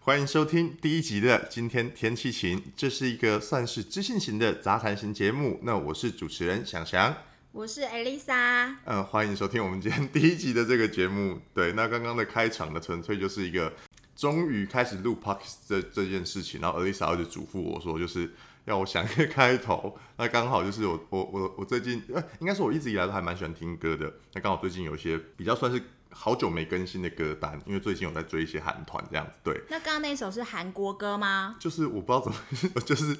[0.00, 5.60] 欢迎收听第一集的《今天天气晴》，这是一个算是知性型的杂谈型节目。
[5.62, 7.14] 那我是主持人翔翔，
[7.52, 8.76] 我是艾丽莎。
[8.86, 11.40] 嗯，欢迎收听我们今天第一集的这个节目。
[11.54, 13.72] 对，那刚刚的开场呢，纯粹就是一个。
[14.20, 18.30] 终于开始录 podcast 这这件事情，然后 Elisa 就嘱咐我说，就是
[18.66, 19.96] 要我想一个开头。
[20.18, 24.12] 那刚好就是我我我我最近，呃，应该说我一直以来都还蛮喜欢听歌的。
[24.34, 29.32] 那刚好最近有一些比较算是好久没更新的歌单，因为最近有在追一些韩团这样子。
[29.42, 31.56] 对，那刚刚那首是韩国歌吗？
[31.58, 33.16] 就是我不知道怎么，就是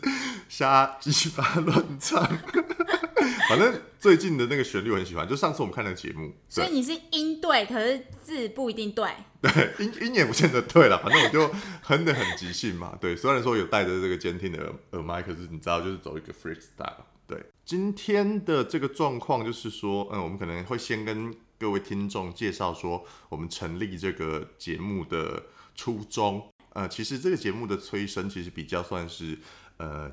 [0.50, 2.22] 瞎鸡巴乱唱。
[3.48, 9.08] 反正最近的那个旋律我很喜欢，就上次我们看那个节目，所以你是音对，可是字不一定对。
[9.42, 11.50] 对，音音也不见得对了，反正我就
[11.82, 12.96] 哼的很即兴嘛。
[13.00, 17.04] 对，虽然说有带着这个监听的耳耳麦，可是你知道，就是走一个 freestyle。
[17.26, 26.52] 对，今天的这个状况就是说，嗯，我们可能会先跟各位听众介绍说，我们成立这个节目的初衷。
[26.74, 29.38] 呃，其实这个节目的催生，其实比较算是
[29.78, 30.12] 呃。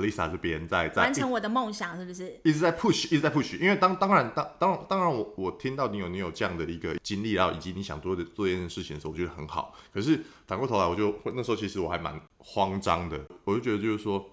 [0.00, 3.58] Lisa 这边在在完成我的梦想，是不是一直在 push，一直在 push？
[3.58, 9.74] 因为当当然当当当然，我我听到你有你有这样的一个经历，然后以及你想做的做这件事情的时候，我觉得很好。
[9.92, 14.24] 可是反过头来，我就那时候其实我还蛮慌张的，我就觉得就是说，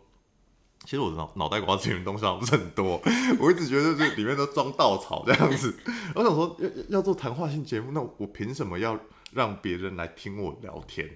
[0.83, 3.01] 其实我的脑脑袋瓜子里面东西不是很多，
[3.39, 5.75] 我一直觉得这里面都装稻草这样子。
[6.15, 8.99] 我想说要要做谈话性节目，那我凭什么要
[9.33, 11.09] 让别人来听我聊天？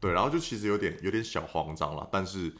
[0.00, 2.52] 对，然后就其实有点有点小慌张了，但是。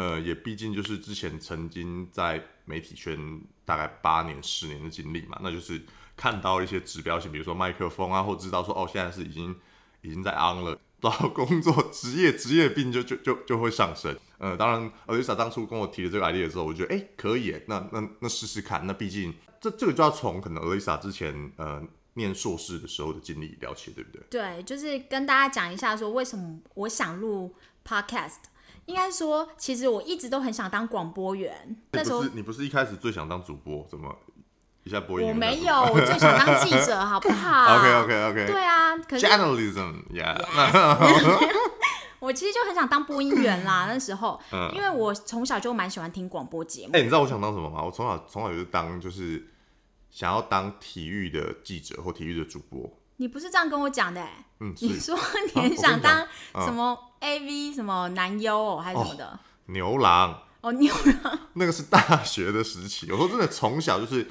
[0.00, 5.82] 呃，也毕竟就是之前曾经在媒体圈大概八年、十年的经历嘛，那就是
[6.16, 9.54] 看到一些指标性，比如说麦克风啊，或知道说哦，现在是已经
[10.00, 14.16] 已经在 on 了，到工作职业职业病就就就就会上升。
[14.38, 18.86] 呃，当然，Alisa 当初跟我提了这个 idea 的时候，我觉得哎可以，那那那试试看。
[18.86, 21.82] 那毕竟这这个就要从可能 Alisa 之前呃
[22.14, 24.22] 念硕士的时候的经历聊起，对不对？
[24.30, 27.54] 对，就是跟大家讲一下说为什么我想录
[27.86, 28.48] podcast。
[28.90, 31.76] 应该说，其实我一直都很想当广播员。
[31.92, 33.86] 那时候你不是一开始最想当主播？
[33.88, 34.12] 怎么
[34.82, 35.28] 一下播音？
[35.28, 38.46] 我没有，我最想当记者， 好不好？OK OK OK。
[38.46, 40.36] 对啊，可是 journalism，yeah。
[42.18, 43.86] 我其实就很想当播音员啦。
[43.86, 44.38] 那时候，
[44.74, 46.90] 因为我从小就蛮喜欢听广播节目。
[46.92, 47.82] 哎，你知道我想当什么吗？
[47.82, 49.46] 我从小从小就是当就是
[50.10, 52.90] 想要当体育的记者或体育的主播。
[53.16, 54.26] 你不是这样跟我讲的？
[54.60, 55.16] 嗯，你说
[55.54, 59.38] 你很想当什么 AV 什么男优哦，还是什么的？
[59.66, 63.10] 牛郎哦，牛郎， 那个是大学的时期。
[63.12, 64.30] 我说真的，从小就是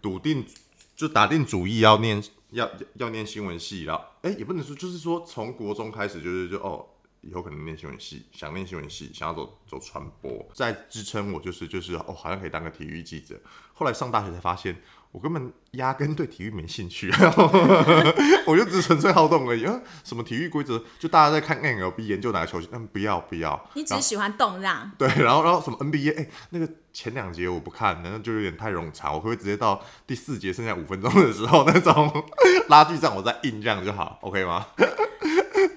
[0.00, 0.46] 笃定，
[0.94, 3.84] 就打定主意要念，要要念新闻系。
[3.84, 6.86] 然后，哎，也不能说，就是说从国中开始，就是就哦，
[7.22, 13.40] 以后可能念新闻系，想念新闻系，想要走走传播，在支撑我，就是就是哦，好像可以当个体育记者。
[13.72, 14.80] 后来上大学才发现。
[15.10, 17.10] 我根本压根对体育没兴趣，
[18.46, 19.64] 我就只纯粹好动而已。
[19.64, 20.82] 啊，什么体育规则？
[20.98, 23.68] 就大家在看 NLB 研究哪个球星，嗯，不要不要。
[23.74, 24.90] 你只喜欢动这样？
[24.98, 26.16] 对，然后然后什么 NBA？
[26.18, 29.14] 哎，那个前两节我不看，那就有点太冗长。
[29.14, 32.12] 我可以直接到第四节剩下五分钟的时候，那种
[32.68, 34.66] 拉锯战我再硬这样就好，OK 吗？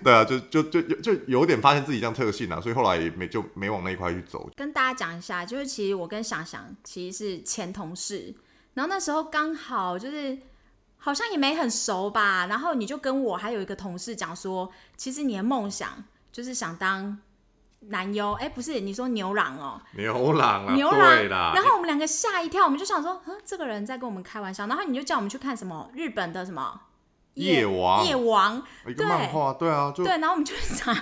[0.04, 4.50] 对啊，就就就就有点发现自己这样特性啊，所以后来也没就没往那一块去走。
[4.58, 8.36] 跟大家讲一下，就是其实我跟想想其实是前同事。
[8.74, 10.38] 然后那时候刚好就是
[10.98, 17.20] 好像也没很熟吧，然后你就跟我还有一个同事讲说，其实你的梦想就是想当
[17.90, 21.30] 男优，哎，不是你说牛郎哦，牛郎啊，牛郎。
[21.30, 21.52] 啦。
[21.56, 24.68] 然后我们两个吓一跳，我们就想说，嗯，这个人在跟我们开玩笑。
[24.68, 26.80] 然后你就叫我们去看什么日本的什么
[27.34, 28.62] 夜王，夜王。
[28.88, 30.96] 一个漫画，对啊，对，然后我们就想，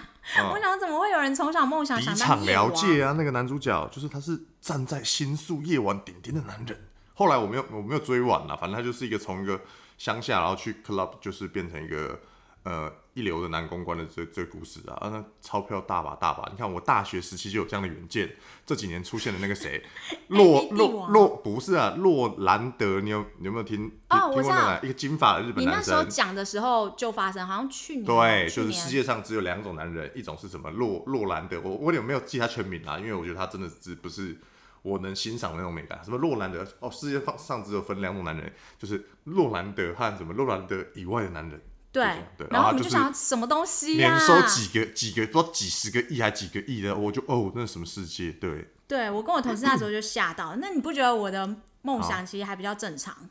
[0.53, 2.71] 我想怎么会有人从小梦想想当夜王？
[2.71, 3.15] 啊？
[3.17, 6.88] 那个男主角就是他是站在新宿夜晚顶点的男人。
[7.19, 9.59] 后来我没有我没有追完了，反正他就是一个从一个
[9.97, 12.17] 乡下，然后去 club，就是变成一个
[12.63, 16.47] 呃一流的男公关的这这故事啊，啊那钞票大把大把。
[16.49, 18.33] 你看我大学时期就有这样的远见，
[18.65, 19.83] 这几年出现的那个谁，
[20.29, 23.91] 洛洛洛不是啊，洛兰德，你有你有没有听？
[24.11, 25.73] 哦，我知道，一个金发的日本男生。
[25.73, 32.97] 你那时候讲的时候就发生，好像去年对，就是世界上只有两种男人，一种是什么洛洛兰德，我我有没有记他全名啊？
[32.97, 34.37] 因为我觉得他真的是不是。
[34.81, 41.61] 我能欣赏的那种美感，什么洛兰德哦，世界上只有分两种男人，就是洛兰德和什么洛兰德以外的男人。
[41.91, 42.03] 对
[42.37, 44.15] 对，然后我们就想什么东西呀？
[44.15, 48.31] 年收几个几个，不知道几十个亿还几个亿的，我就哦，那是什么世界？
[48.33, 53.27] 对，对我跟我同事那时候就吓到，那你不觉得我的梦想其实还比较正常？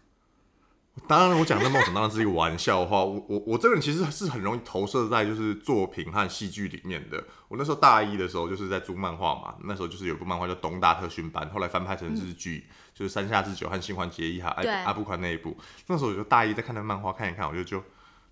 [1.07, 2.99] 当然，我讲的梦想当然是一个玩笑话。
[3.05, 7.23] 我我我这个人其实是很容易投射在就是作品和戏剧里面的。
[7.49, 15.57] 我那时候大一的时候就是在租漫画嘛，那时候就是有部漫画叫《东大特训班》，后来翻拍成日剧，就是山下智久和新垣结衣还对阿阿部宽那一部。
[15.87, 17.83] 那时候我就大一在看那漫画，看一看，我就就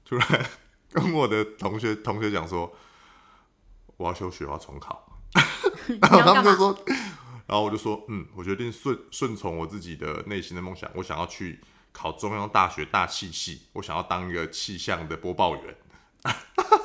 [0.05, 0.47] 突然
[0.93, 2.73] 跟我的同学同学讲说，
[3.97, 5.21] 我要休学，我要重考。
[6.01, 6.35] 然后？
[6.35, 6.79] 他们就说，
[7.47, 11.61] 然后我就说，嗯，我决定顺顺从我自己的内心的梦想，我想要去
[11.97, 15.75] 考中央大学大气系，我想要当一个气象的播报员，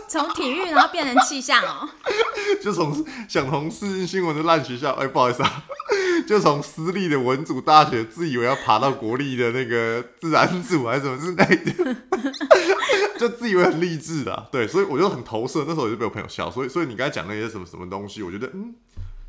[0.08, 1.90] 从体育然后变成气象哦、
[2.64, 5.64] 就从想从世新新闻的烂学校，哎、不好意思啊，
[6.26, 11.96] 就从私立的文组大学，自以为要爬到国立的那个自然组还是什么之类的，
[13.20, 18.74] 就自以为很励志的啊、对，所以我就很投射，那时候我就被我朋友笑，所以所以你刚才讲那些什么什么东西，我觉得嗯。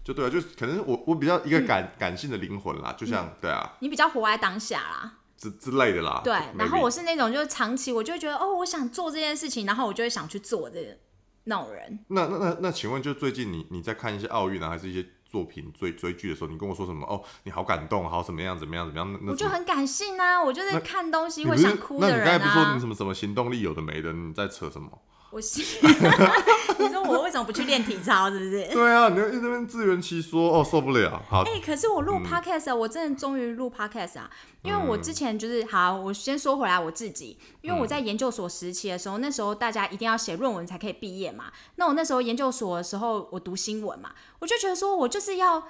[0.04, 3.74] 就对啊，就是可能我我比较一个感、感性的灵魂啦，就像、对啊。
[3.78, 5.12] 你比较活在当下啦。
[5.42, 6.20] 之之类的啦。
[6.22, 10.96] 对，然后我是那种就是长期我就会觉得哦，我想做这件事情，然后我就会想去做这个
[11.44, 11.98] 那种人。
[12.08, 17.04] 那那那那，请问就最近你你在看一些奥运啊，还是一些作品追追剧的时候，你跟我说什么？
[17.06, 19.20] 哦，你好感动，好怎么样怎么样怎么样？
[19.26, 22.86] 我就很感性啊，我就是看东西会想哭的人那你刚才不是说你什。
[22.88, 24.12] 么什么行动力有的没的？
[24.12, 24.90] 你在扯什么？
[25.30, 25.64] 我心，
[26.86, 28.30] 你说我为什么不去练体操？
[28.30, 28.68] 是不是？
[28.72, 31.22] 对啊，你就一直在那边自圆其说，哦，受不了。
[31.28, 34.30] 好，哎、可是我嗯录 podcast，、啊我真的终于录 podcast 啊！
[34.62, 41.52] 因为我之前就是好，我先说回来我自己，因为我在研究所时期的时候，那时候大家一定要写论文才可以毕业嘛。
[41.76, 45.60] 那我那时候研究所的时候，我读新闻嘛，我就觉得说我就是要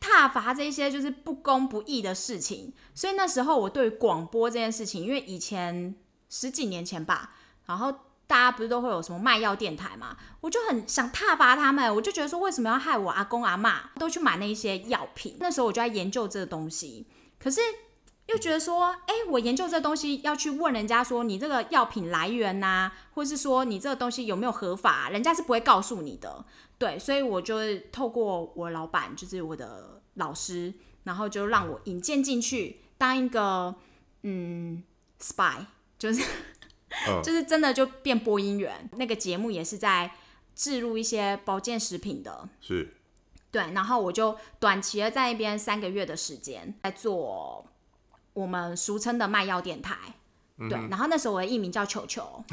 [0.00, 5.94] 挞伐这些就是不公不义的事情，所以那时候我对于广播这件事情，因为以前
[6.28, 7.34] 十几年前吧，
[7.66, 7.92] 然后
[8.26, 15.36] 大家不是都会有什么卖药电台嘛，我就很想挞伐他们，我就觉得说为什么要害我阿公阿嬷都去买那一些药品？
[15.40, 17.06] 那时候我就在研究这个东西，
[17.38, 17.60] 可是
[18.26, 26.44] 又觉得说，哎、我研究这东西要去问人家说你这个药品来源呐、或是说你这个东西有没有合法，人家是不会告诉你的。
[26.78, 27.56] 对，所以我就
[27.92, 30.72] 透过我老板，就是我的老师，
[31.02, 33.74] 然后就让我引荐进去当一个
[34.22, 34.82] 嗯
[35.20, 35.66] spy，
[35.98, 36.22] 就是
[37.08, 38.88] 嗯 就是真的就变播音员。
[38.96, 40.10] 那个节目也是在
[40.54, 42.94] 置入一些保健食品的，是
[43.50, 47.64] 对，然后我就短期的在那边三个月的时间，在做
[48.32, 49.96] 我们俗称的卖药电台。
[50.58, 52.44] 嗯对，然后那时候我的艺名叫球球，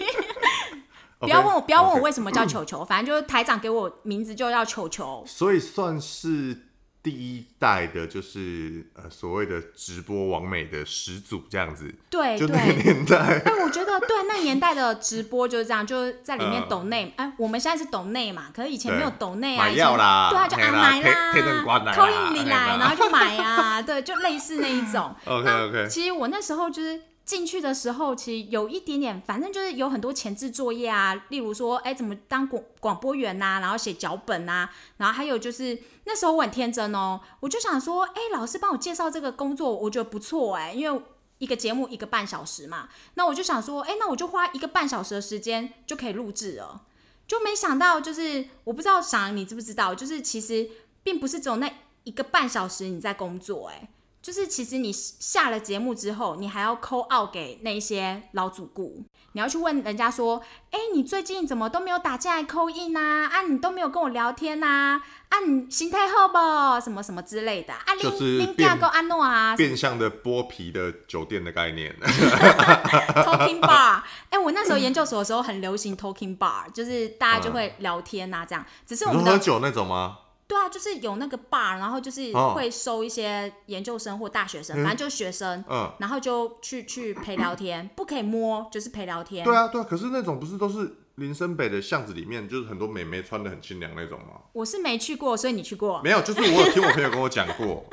[1.18, 5.24] 不要问我，不要问我为什么叫球球，反正就是台长给我名字就叫球球。
[5.26, 6.65] 所以算是
[7.06, 13.16] 第一代的，就是呃所谓的直播王美的始祖这样子，对就那个对，年代。
[13.46, 25.14] 哎，我觉得对那年代的直播就是这样，就是在里面嗯 抖内，哎，我们现在是抖内嘛，可是以前没有抖内啊，买以前药啦对啊，就啊买贴贴灯管啦，来扣印里来， 然后就买啊，对，就类似那一种。
[25.26, 41.02] OK OK，其实我那时候就是进去的时候，其实有一点点，反正就是有很多前置作业啊，例如说，哎，怎么当广广播员呐、然后写脚本呐、然后还有就是那时候我很天真哦，我就想说，哎，老师帮我介绍这个工作，我觉得不错哎，因为。
[41.38, 46.80] 一个节目一个半小时嘛，那我就想说，哎，那我就花一个半小时的时间就可以录制了，
[47.28, 50.66] 就没想到就是我不知道想你知不知道，就是其实
[51.02, 51.70] 并不是只有那
[52.04, 53.86] 一个半小时你在工作、哎，
[54.26, 60.42] 就是其实你下了节目之后，你还要 call out 给那些老主顾，你要去问人家说，
[60.72, 63.42] 哎、你最近怎么都没有打进来 call in 呐、啊？
[63.42, 65.38] 你都没有跟我聊天呐、啊？
[65.46, 66.80] 你心态好不？
[66.84, 67.94] 什么什么之类的啊？
[67.96, 69.54] 你就是你变够安诺啊？
[69.54, 71.94] 变相的剥皮的酒店的概念。
[72.02, 78.66] Talking bar，哎、我那时候研究所的时候很流行 Talking bar，就是大家就会聊天呐、这样。
[78.84, 80.18] 只是我们喝酒那种吗？
[80.48, 89.44] 对啊，就是有那个 bar，然后就是哦会收一些研究生或大学生，反正就是学生，嗯，然后就去去陪聊天，不可以摸，就是陪聊天。
[89.44, 89.84] 对啊，对啊。
[89.88, 94.40] 可是那种不是都是林森北的巷子里面，就是很多美眉穿的很清凉那种吗？
[94.52, 96.00] 我是没去过，所以你去过。
[96.02, 97.84] 没有，就是我有听我朋友跟我讲过，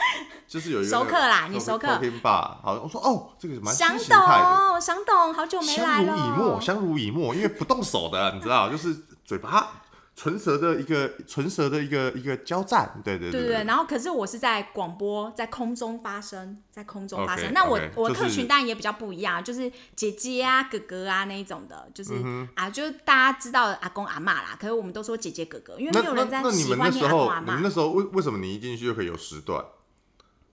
[0.48, 4.20] 就是有一个熟客啦你熟客 Talking Bar，好，我说哦，这个蛮新想。
[4.20, 8.96] 懂，想懂，好久没来了相濡以沫，相濡以沫，因为不动手的，你知道，就是
[9.26, 9.82] 嘴巴
[10.16, 17.52] 唇舌的一个唇舌的一个一个交战，对对对对然后可是我是在广播，在空中发声，在空中发声。
[17.52, 24.58] 那我我就是客群当然也比较不一样，就是姐姐啊、哥哥啊那一种的，就是、嗯啊，就是大家知道阿公阿妈啦。
[24.60, 27.56] 可是我们都说姐姐哥哥，因为没有人在喜欢听阿公阿妈。
[27.56, 29.66] 你们那时候为为什么你一进去就可以有时段？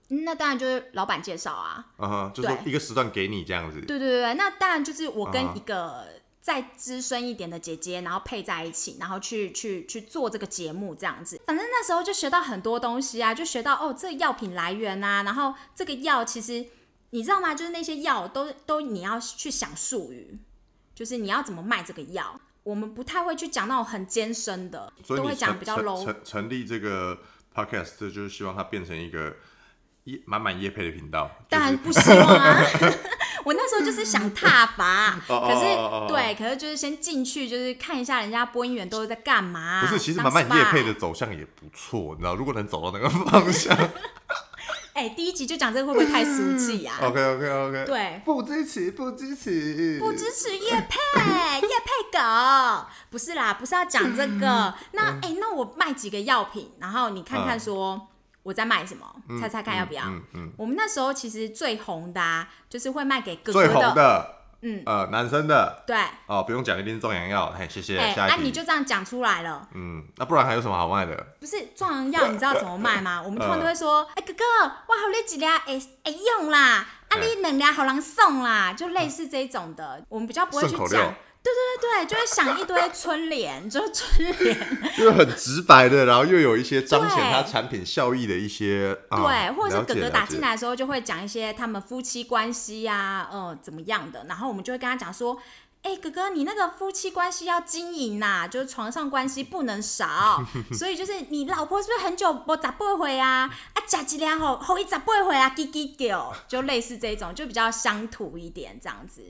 [0.09, 1.85] 嗯那当然就是老板介绍啊。
[1.97, 3.79] 啊哈，就是一个时段给你这样子。
[3.79, 6.05] 对对对对，那当然就是我跟啊一个
[6.41, 11.39] 再资深一点的姐姐，然后配在一起，然后去去去做这个节目这样子。
[11.45, 16.65] 反正那时候就学到很多东西啊，就学到哦，这个药品来源啊，然后这个药其实
[17.11, 17.53] 你知道吗？
[17.53, 20.39] 就是那些药都都你要去想术语，
[20.95, 22.39] 就是你要怎么卖这个药。
[22.63, 26.03] 我们不太会去讲那种很艰深的，都会讲比较 low。
[26.03, 27.17] 成成立这个
[27.53, 29.35] podcast，就是希望它变成一个
[30.05, 31.29] 业满满叶配的频道。
[31.49, 32.65] 就是当然不希望啊！
[33.43, 39.81] 我那时候就是想踏伐， 可是对，可是就是先进去，就是看一下人家播音员都是在干嘛。
[39.81, 43.75] 不是，其实当满满叶配的走向也不错，你知道，如果能走到那个方向
[44.93, 54.71] 哎、第一集就讲这个会不会太俗气啊？，OK OK OK，对，不支持不支持不支持叶配，叶配狗不是啦，不是要讲这个。
[54.91, 58.09] 那哎、那我卖几个药品，然后你看看说
[58.43, 59.05] 我在卖什么，
[59.39, 60.03] 猜猜看要不要？
[60.05, 68.43] 嗯嗯，我们那时候其实最红的、啊，就是会卖给哥哥最红的，嗯，呃，男生的对，哦，不用讲，一定是壮阳药，嘿，谢谢，哎、啊，下一题。
[68.43, 69.67] 你就这样讲出来了。
[69.73, 71.15] 嗯，那不然还有什么好卖的？
[71.39, 73.21] 不是壮阳药，你知道 怎么卖吗？
[73.21, 81.13] 我们通常都会说，哎、哥哥，哇好你几粒哎哎用啦，啊你两粒好难送啦，就类似这种的，我们比较不会去讲。
[81.43, 84.57] 对对对对，就会想一堆春联，就是春联，
[84.95, 95.37] 就是很直白的，然后又有一些彰显对它产品效益的一些，啊对，或者是哥哥打进来的时候，就会讲一些他们夫妻关系呀、呃，怎么样的，然后我们就会跟他讲说。
[95.83, 103.49] 哎、哥哥，你那个夫妻关系要经营呐、就是床上关系不能少， 所以就是你老婆是不是很久不咋不回啊？
[103.73, 105.49] 啊，假几两吼吼一咋不回啊？
[105.55, 109.23] 叽叽叫，就类似这种，就比较乡土一点这样子。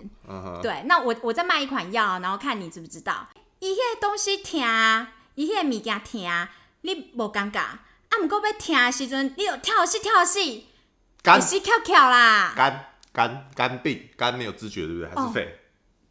[0.61, 3.29] 对，那我我再卖一款药，然后看你知不知道，
[3.59, 6.47] 伊迄个东西疼，伊迄个物件疼，
[6.81, 7.79] 你无尴尬，啊，
[8.21, 10.67] 毋过要疼的时阵，你就跳戏跳戏，
[11.23, 15.07] 跳戏翘翘啦，肝肝肝病，肝没有知觉对不对？
[15.07, 15.57] 还是哦肺？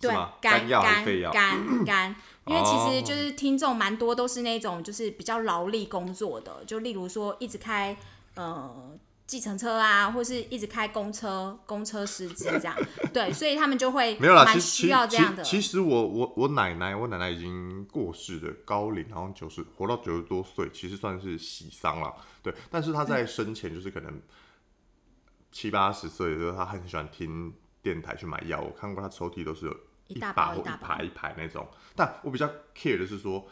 [0.01, 1.05] 对肝药肝？
[1.33, 2.17] 肝肝，
[2.47, 7.97] 因为其哦实就是听众蛮多都是那种就是比较劳力工作的，就例如说一直开
[8.35, 8.99] 呃。
[9.31, 12.77] 计程车啊，或是一直开公车、公车司机这样，
[13.15, 15.41] 对，所以他们就会没有啦，蛮其需要这样的。
[15.45, 22.13] 其其实我我我奶奶，我奶奶已经过世的，高龄，好像九十，活到九十多岁，其实算是喜丧了。
[22.43, 24.21] 对，但是她在生前就是可能
[25.53, 28.61] 七八十岁的时候，她很喜欢听电台去买药。
[28.61, 29.77] 我看过她抽屉都是有
[30.11, 31.67] 一大包一大包排一排那种。
[31.97, 33.47] 但我比较 care 的是说，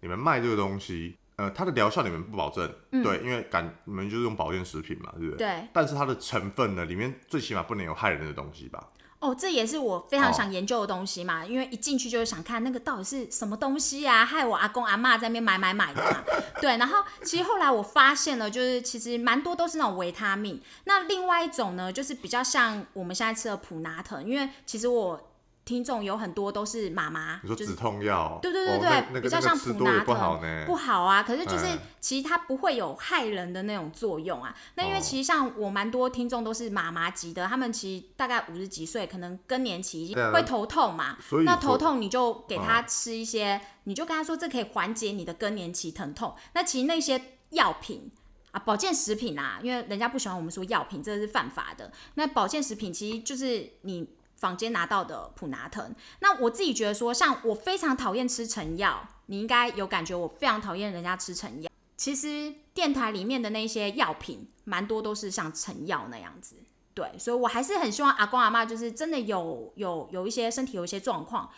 [0.00, 5.46] 你们卖这个东西，呃，它的疗效你们不保证，对，因为感你们就是用保健食品嘛，对不对？
[5.46, 8.88] 嗯对，但是它的成分呢，里面最起码不能有害人的东西吧？
[9.18, 16.22] 哦，这也是我非常哦想研究的东西嘛，因为一进去就是想看那个到底是什么东西啊，害我阿公阿妈在那边买买买的嘛。
[16.60, 20.60] 对，然后其实后来我发现了，就是其实蛮多都是那种维他命。
[20.84, 25.18] 那另外一种呢，就是比较像我们现在吃的普拿疼，因为其实我
[25.66, 31.24] 听众有很多都是妈妈，就是你说止痛药，对对对对，哦那那个比较像普拿疼，不好呢，不好啊。
[31.24, 34.56] 可是就是哎其实它不会有害人的那种作用啊。
[34.76, 41.18] 那因为哦其实像我蛮多听众都是妈妈级的，他们其实大概五十几岁，可能更年期会头痛嘛。
[41.20, 46.34] 所以那头痛你就给他哦吃一些，你就跟他说这可以缓解你的更年期疼痛。
[46.54, 47.20] 那其实那些
[47.50, 48.12] 药品。
[48.52, 51.92] 啊，保健食品啊，因为人家不喜欢我们说药品，这个是犯法的。
[52.14, 55.94] 那保健食品其实就是你坊间拿到的普拿疼。
[56.20, 61.70] 那我自己觉得说，像我非常讨厌吃成药，你应该有感觉，我非常讨厌人家吃成药。
[61.96, 66.56] 其实电台里面的那些药品，蛮多都是像成药那样子。
[66.92, 71.50] 对，所以我还是很希望阿公阿妈就是真的有有有一些身体有一些状况，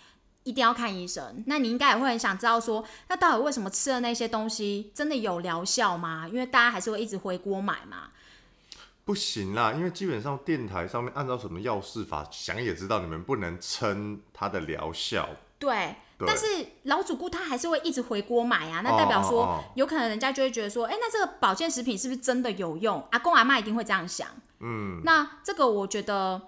[0.45, 1.45] 一定要看医生。
[1.47, 6.29] 那你应该也会很想知道说，那到底为什么吃的那些东西真的有疗效吗？
[6.29, 8.11] 因为大家还是会一直回锅买嘛。
[9.09, 15.27] 不行啦，因为基本上电台上面按照什么药事法，想也知道你们不能称它的疗效。
[15.59, 16.45] 对，对但是
[16.83, 23.03] 老主顾他还是会一直回锅买啊，那哦代表说、哦哦有可能人家就会觉得说，哎、那这个保健食品是不是真的有用？
[23.13, 24.29] 阿公阿妈一定会这样想。
[24.61, 26.43] 嗯，那这个我觉得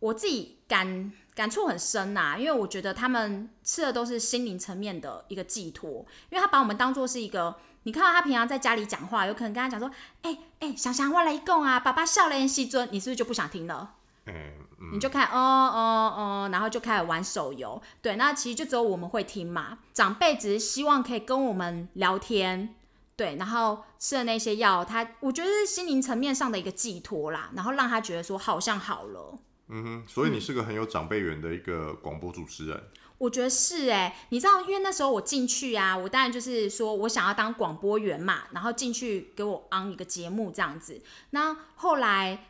[0.00, 7.56] 我自己感感触很深呐、因为我觉得他们吃的都是心灵层面的一个寄托，因为他把我们当做是一个。
[7.86, 9.88] 你看到他平常在家里讲话，有可能跟他讲说
[10.22, 13.92] ：“哎、哎、想想我来供啊，爸爸笑脸西尊，你是不是就不想听了？
[14.24, 17.80] 哎、嗯，你就开始哦哦哦，然后就开始玩手游。
[18.02, 19.78] 对，那其实就只有我们会听嘛。
[19.94, 22.74] 长辈只是希望可以跟我们聊天，
[23.14, 29.38] 对，然后吃的那些药，他我觉得是心灵层面上的一个寄托啦，然后让他觉得说好像好了。
[29.68, 32.82] 嗯哼，所以你是个很有长辈缘的一个广播主持人。
[33.18, 41.00] 我觉得是哎、你知道，因为那时候我进去啊，我当然就是说我想要当广播员嘛，然后进去给我 on 一个节目这样子。
[41.30, 42.46] 那后来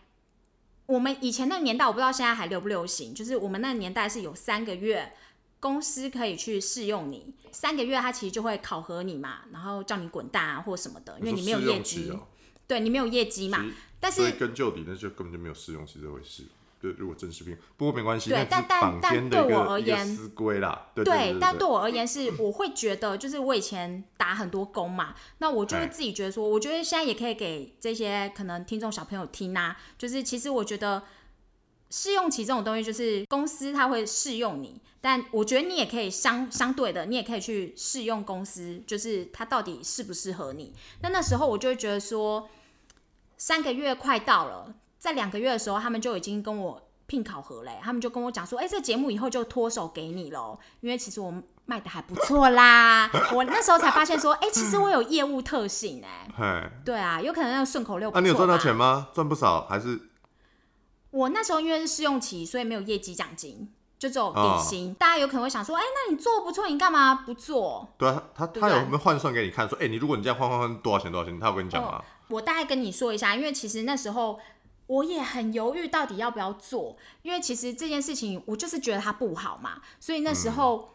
[0.87, 5.12] 我们以前那个年代，我不知道现在还流不流行，就是我们那个年代是有三个月。
[5.58, 12.12] 公司可以去试用你三个月，他其实就会考核你嘛，然后叫你滚蛋啊或什么的，因为你没有业绩。
[12.68, 13.64] 对你没有业绩嘛
[13.99, 16.44] 但所以是根究底，那就根本就没有试用期这回事。
[16.80, 20.90] 对，如果真实病，不过没关系，对但但但对我而言思规啦。
[20.95, 31.02] 对但对我而言是，我会觉得就是我以前打很多工嘛，那我就会哎自己觉得说，我觉得现在也可以给这些可能听众小朋友听啊，就是其实我觉得
[31.90, 40.75] 试用期这种东西，就是公司它会试用你，但我觉得你也可以相相对的，你也可以去试用公司，就是它到底适不适合你。
[41.00, 42.50] 那那时候我就会觉得说，
[43.38, 44.75] 三个月快到了，
[45.07, 51.33] 在两个月的时候，他们就已经跟我聘考核嘞，他们就跟我讲说，哎、这节目以后就脱手给你喽，因为其实我
[51.65, 53.09] 卖的还不错啦。
[53.33, 59.07] 我那时候才发现说，哎、其实我有业务特性哎、 嘿，对啊，有可能那个顺口溜那啊，你有赚到钱吗？
[59.15, 60.09] 赚不少，还是
[61.13, 64.93] 我那时候因为是试用期，所以没有业绩奖金，就只有底哦薪。
[64.95, 67.89] 大家有可能会想说，哎、那你做不错，你干嘛不做？
[67.97, 68.21] 对啊？
[68.35, 69.69] 他他有没有换算给你看？
[69.69, 71.39] 说，哎，你如果你这样换换换多少钱多少钱？
[71.39, 72.03] 他有跟你讲吗？
[72.29, 74.41] 我大概跟你说一下，因为其实那时候
[74.87, 80.90] 我也很犹豫，到底要不要做，因为其实这件事情我就是觉得它不好嘛，所以那时候。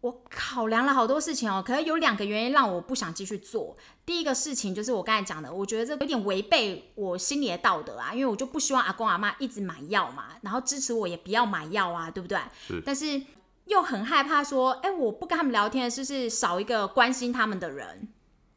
[0.00, 3.76] 我考量了好多事情哦，可是有两个原因让我不想继续做。
[4.06, 12.38] 第一个事情就是我刚才讲的，我觉得这有点违背我心里的道德啊，因为我就不希望阿公阿妈一直买药嘛，然后支持我也不要买药啊，对不对？
[12.68, 13.20] 是但是
[13.64, 18.06] 又很害怕说，哎、我不跟他们聊天，是不是少一个关心他们的人？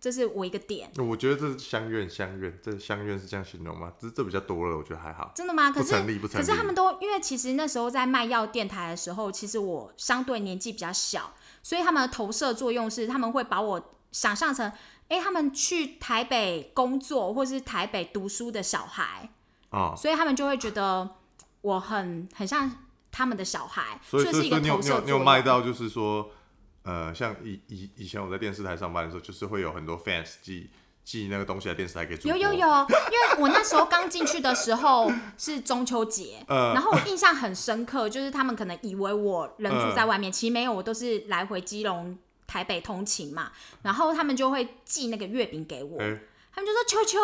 [0.02, 0.92] 这是我一个点。
[0.98, 3.94] 我觉得这是相怨相怨，这相怨是这样形容吗？
[4.02, 5.32] 这这比较多了，我觉得还好。
[5.36, 5.70] 真的吗？
[5.70, 14.70] 可是不成立不成可是他们都因为其实那时候在卖药电台的时候，其实我相对年纪比较小，所以他们的投射作用是他们会把我想象成，
[15.08, 19.30] 哎、他们去台北工作或是台北读书的小孩，
[19.70, 21.08] 啊、所以他们就会觉得
[21.62, 22.72] 我很很像
[23.12, 24.82] 他们的小孩，所以是一个投射作用。
[24.82, 26.32] 你有你有卖到就是说，
[26.84, 30.70] 呃，像以以以前我在电视台上班的时候，就是会有很多 fans 寄
[31.04, 32.38] 寄那个东西来电视台给主播。
[32.38, 32.68] 有有有，
[33.12, 43.52] 因为我那时候刚进去的时候是中秋节， 呃然后我印象很深刻，就是他们可能以为我人住在外面，其实没有，我都是来回基隆、台北通勤嘛，
[43.84, 46.02] 然后他们就会寄那个月饼给我。
[46.02, 46.20] 哎、
[46.54, 47.18] 他们就说：“球球，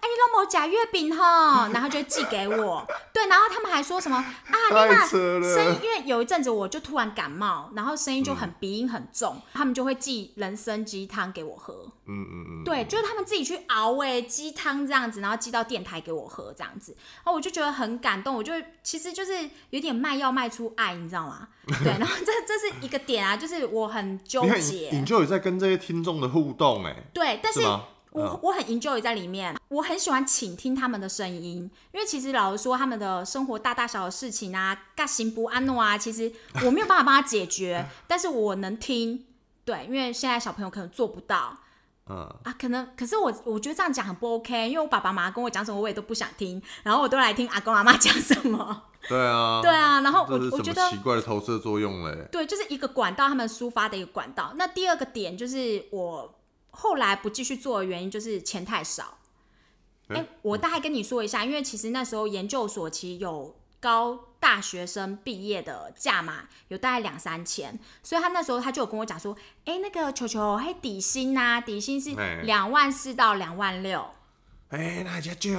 [0.00, 1.68] 哎，你弄某假月饼哈。
[1.74, 2.86] ”然后就寄给我。
[3.12, 11.92] 对，然后他们还说什么啊，你太那扯了声音，因为有一阵子我就突然感冒，然后声音就很鼻音很重，他们就会寄人参鸡汤给我喝。
[12.06, 18.52] 嗯嗯嗯，对，就是他们自己去熬哎鸡汤这样子，然后寄到电台给我喝这样子，然后我就觉得很感动，我就
[18.82, 21.48] 其实就是有点卖药卖出爱，你知道吗？
[21.84, 27.60] 对，然后这这是一个点啊，就是我很纠你看结你，就有在跟这些听众的互动、哎，对，但是？
[28.12, 36.32] 我、嗯我很 enjoy 在里面，我很喜欢倾听他们的声音，因为其实老实说，他们的生活大大小小的事情啊，尬行不安诺啊，其实
[36.64, 39.26] 我没有办法帮他解决， 但是我能听，
[39.64, 41.58] 对，因为现在小朋友可能做不到。
[42.08, 48.82] 嗯，啊，可能可是我我觉得这样讲很不 OK，因为我爸爸妈妈跟我讲什么我也都不想听，然后我都来听阿公阿妈讲什么。
[49.08, 52.28] 对啊，对啊，然后我我觉得奇怪的投射作用嘞？
[52.32, 54.52] 对，就是一个管道，他们抒发的一个管道。
[54.56, 56.39] 那第二个点就是我
[56.70, 59.18] 后来不继续做的原因，就是钱太少。
[60.42, 72.42] 我大概跟你说一下，因为其实那时候研究所其实有高大学生毕业的价码有大概两三千，所以他那时候他就有跟我讲说，哎、那个球球，嘿，底薪呐、底薪是嘿。
[72.42, 74.04] 两万四到两万六，
[74.70, 75.52] 哎、那家就，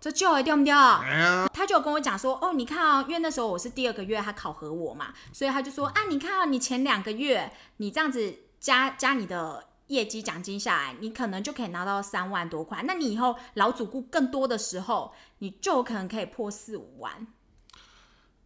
[0.00, 0.78] 这就对不掉？
[0.98, 12.82] 哎呀，他就有跟我讲说，哦，你看啊、因为那时候我是第二个月他考核我嘛，所以他就说啊，你看啊，你前两个月你这样子加加你的业绩奖金下来，你可能就可以拿到三万多块。
[12.86, 17.26] 那你以后老主顾更多的时候，你就可能可以破四五万。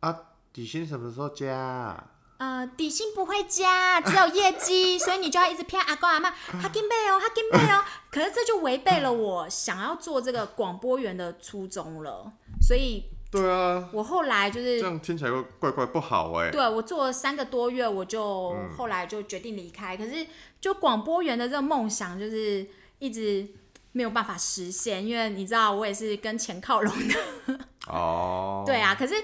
[0.01, 0.17] 啊，
[0.53, 2.11] 底薪什么时候加啊？
[2.39, 7.85] 呃，底薪不会加，只有业绩， 所以你就要一直骗阿公阿妈，他金贝哦，他金贝哦。
[8.11, 19.97] 可是这就违背了我想要做这个广播员的初衷了，所以对啊，我后来就是这样听起来怪怪怪不好哎、对我做了三个多月，我就、后来就决定离开。
[19.97, 20.27] 可是
[20.61, 22.67] 就广播员的这个梦想，就是
[22.99, 23.47] 一直
[23.93, 27.61] 没有办法实现，因为你知道我也是跟钱靠拢的。
[27.87, 29.15] 哦， 对啊，可是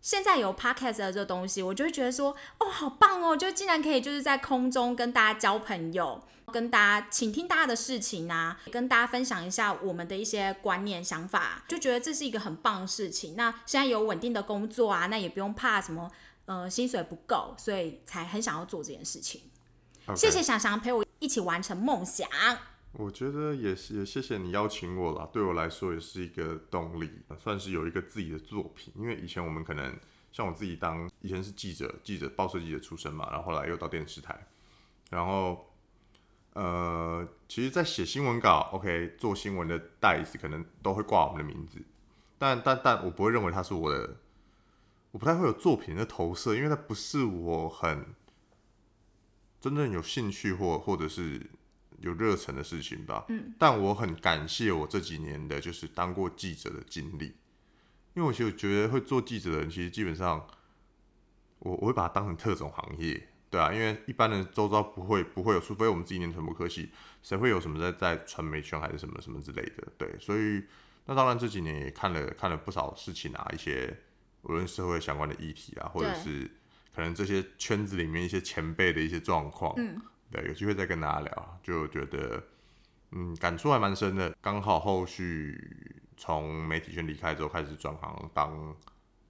[0.00, 6.22] 现在有 podcast 的这个东西，我就会觉得说，哦，好棒哦，就竟然可以就是在空中跟大家交朋友。
[6.48, 13.36] 跟大家倾听大家的事情啊，跟大家分享一下我们的一些观念想法，就觉得这是一个很棒的事情。
[13.36, 16.10] 那现在有稳定的工作啊，那也不用怕什么
[16.46, 19.42] 呃薪水不够，所以才很想要做这件事情。
[20.16, 22.26] 谢谢想想陪我一起完成梦想。
[22.92, 25.28] 我觉得也是，也谢谢你邀请我啦。
[25.30, 28.92] 对我来说也是一个动力，算是有一个自己的作品。
[28.96, 29.94] 因为以前我们可能
[30.32, 34.46] 像我自己当以前是记者，记者报社记者出身嘛，然后后来又到电视台，
[35.10, 35.67] 然后
[36.54, 41.80] 呃，其实，在写新闻稿，OK，做新闻的袋子可能都会挂我们的名字，
[42.36, 44.16] 但但但我不会认为它是我的，
[45.12, 48.06] 我不太会有作品的投射，因为它不是我很
[49.60, 51.48] 真正有兴趣或或者是
[52.00, 53.26] 有热忱的事情吧。
[53.28, 57.36] 嗯，但我很感谢我这几年的就是当过记者的经历，
[58.14, 60.44] 因为我其实觉得会做记者的人，其实基本上
[61.60, 63.28] 我我会把它当成特种行业。
[63.50, 66.90] 对啊，因为一般人周遭不会不会有，除非我们自己念传播科系，
[67.22, 69.88] 谁会有什么在在传媒圈还是什么什么之类的？
[69.96, 70.62] 对，所以
[71.06, 73.96] 那当然这几年也看了看了不少事情啊，一些
[74.42, 76.50] 无论社会相关的议题啊，或者是
[76.94, 79.98] 可能这些圈子里面一些前辈的一些状况，嗯，
[80.30, 82.42] 对，有机会再跟大家聊，就觉得
[83.12, 84.36] 嗯感触还蛮深的。
[84.42, 88.76] 刚好后续从媒体圈离开之后，开始转行当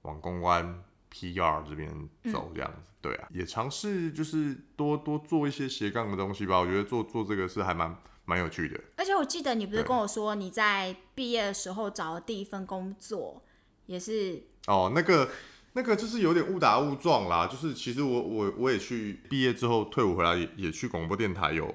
[0.02, 0.82] 网公关。
[1.10, 1.64] P.R.
[1.68, 1.90] 这边
[2.30, 6.58] 走这样子，对啊，也尝试就是多多做一些斜杠的东西吧。
[6.58, 8.78] 我觉得做做这个是还蛮蛮有趣的。
[8.96, 13.42] 而且我记得你不是跟我说你在毕业的时候找的第一份工作
[13.86, 15.30] 也是哦，那个
[15.72, 17.46] 那个就是有点误打误撞啦。
[17.46, 21.74] 就是其实我我我也去毕业之后退伍回来也也去广播电台有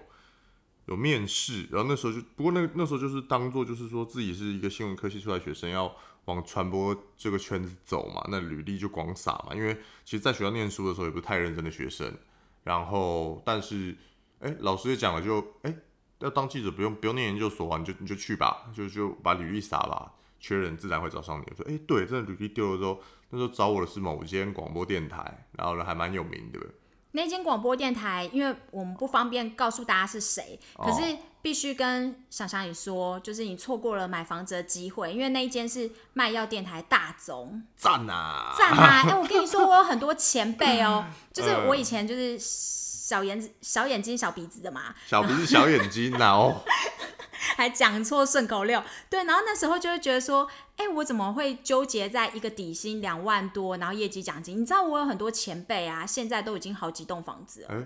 [0.85, 5.95] 有面试，然后那时候就不过那那时候就是当做就是说自己是一个新闻科系出来学生要。
[6.25, 9.55] 往传播这个圈子走嘛，那履历就广撒嘛。
[9.55, 12.13] 因为其实在学校念书的时候也不是太认真的学生，
[12.63, 13.95] 然后但是
[14.39, 15.75] 哎，老师也讲了，就哎
[16.19, 21.45] 要当记者不用不用念研究所啊，你就你就去吧，就就把履历撒吧，缺人自然会找上你。
[21.49, 26.59] 我说哎，对，真的履历丢了之后，那时候找我的是某间广播电台，然后呢还蛮有名的。
[27.11, 39.03] 那间广播电台，因为我们不方便告诉大家是谁，可是必须跟想想你说，就是你错过了买房子的机会，因为那一间是卖药电台大总，赞啊，赞啊！
[39.05, 46.63] 哎，我跟你说，我有很多前辈哦，就是我以前就是小眼小眼睛小鼻子的嘛，小鼻子小眼睛呐哦。
[47.57, 54.61] 还讲错顺口溜，对，然后那时候就会觉得说，哎，我怎么会纠结在一个底薪两万多，然后业绩奖金？
[54.61, 57.83] 你知道我有很多前辈啊，现在都已经好几栋房子了，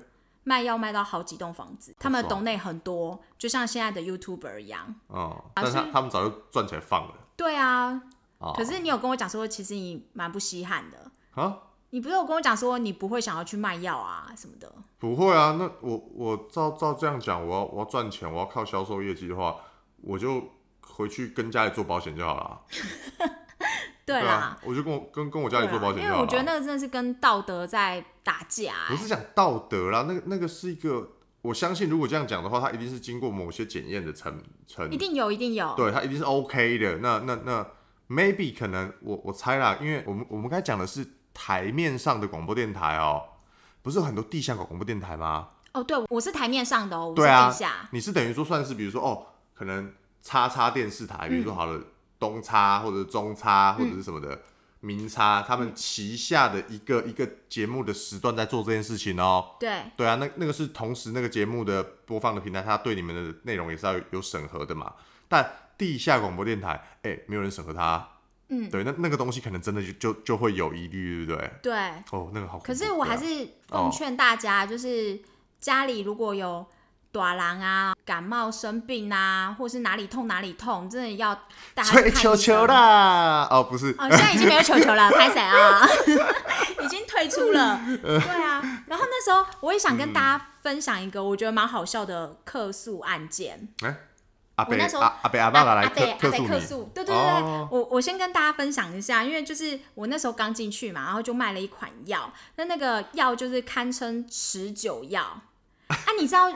[0.48, 4.96] 卖药卖到好几栋房子，他们的懂内很多，就像现在的 YouTuber 一样。
[5.08, 7.14] 哦，但是他们早就赚起来放了。
[7.36, 8.02] 对啊，
[8.56, 11.64] 可是你有跟我讲说，其实你蛮不稀罕的啊。
[11.90, 14.72] 你不是有跟我讲说你不会想要去卖药啊什么的？
[15.00, 19.58] 不会啊，那我我照照这样讲，我要我要赚钱，我要靠销售业绩的话，
[20.02, 20.42] 我就
[20.82, 22.62] 回去跟家里做保险就好了。
[24.08, 28.74] 对啊，我就跟我跟跟我家里做保险因为我觉得那个真的是跟道德在打架。
[28.88, 31.12] 不是讲道德啦，那个那个是一个，
[31.44, 35.74] 我相信如果这样讲的话，它一定是经过某些检验的成成，一定有，一定有。
[35.76, 36.98] 对，它一定是 OK 的。
[36.98, 37.68] 那那那
[38.10, 41.06] maybe 可能我我猜啦，因为我们我们刚才讲的是。
[41.40, 43.22] 台面上的广播电台哦，
[43.84, 45.50] 不是有很多地下广播电台吗？
[45.72, 47.88] 哦，对，我是台面上的哦，对啊，地下。
[47.92, 51.80] 你是等于说算是，比如说哦，可能叉叉电视台，比如说好了
[52.20, 54.42] 东差或者中差或者是什么的
[54.80, 59.56] 明差，他们旗下的一个一个节目的时段在做这件事情哦。
[59.60, 64.94] 对，对啊，那那个是同时那个节目的播放的平台，它对你们的内容也是要有审核的嘛。
[65.28, 68.08] 但地下广播电台，哎，没有人审核它。
[68.50, 71.52] 嗯，对，那那个东西可能真的就就就会有疑虑，对不对？
[71.64, 71.74] 对。
[72.12, 72.60] 哦，那个好。
[72.60, 73.26] 可是我还是
[73.68, 75.20] 奉劝大家，就是
[75.60, 76.66] 家里如果有
[77.12, 81.34] 短狼啊、感冒生病啊，或是哪里痛哪里痛，真的要
[81.74, 83.48] 大家吹球球啦！
[83.50, 85.88] 哦，不是，哦，现在已经没有球球了， 拍谁啊？
[86.84, 87.80] 已经退出了。
[88.04, 88.62] 对啊。
[88.88, 93.68] 然后那时候我也想跟大家分享一个我觉得蛮好笑的客诉案件。
[93.82, 93.96] 哎。
[94.68, 97.16] 我那时候阿北阿爸来客客诉，对对对，
[97.70, 105.22] 我我先跟大家分享一下，因为就是我那时候刚进去嘛，然后就卖了一款药，那那个药就是堪称持久药
[105.90, 106.50] 啊，你知道，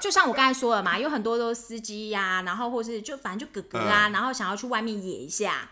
[0.00, 5.68] 就像我刚才说了嘛，有很多都司机呀，然后或是就反正就哥哥啊，然后想要去外面野一下，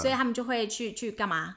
[0.00, 1.56] 所以他们就会去去干嘛？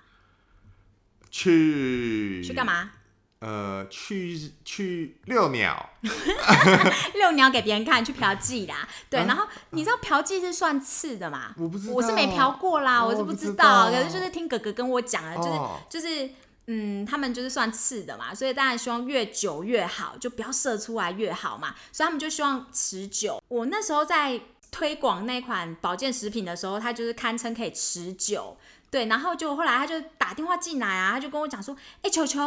[1.30, 2.92] 去去干嘛？
[3.40, 5.90] 呃，去去遛鸟，
[7.16, 8.88] 遛鸟给别人看，去嫖妓啦。
[9.10, 11.54] 对，然后你知道嫖妓是算次的嘛？
[11.58, 13.92] 我不知道，我是没嫖过啦，我是不知道。
[13.92, 15.60] 可是就是听哥哥跟我讲了，就是
[15.90, 16.30] 就是
[16.68, 21.76] 嗯，他们就是算次的嘛，所以当然希望越久越好，就不要射出来越好嘛。
[21.92, 23.42] 所以他们就希望持久。
[23.50, 24.40] 我那时候在
[24.72, 28.58] 推广那款保健食品的时候，它就是堪称可以持久。
[28.90, 32.42] 对，然后就后来他就打电话进来啊，他就跟我讲说：“哎，球球。”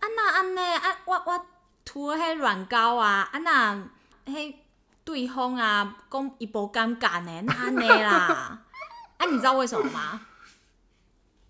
[0.00, 1.46] 啊那安呢啊，我我
[1.84, 3.74] 涂迄软膏啊，啊那
[4.26, 4.54] 迄
[5.04, 8.62] 对方啊讲伊无尴尬呢，那安尼啦，
[9.18, 10.20] 啊你知道为什么吗？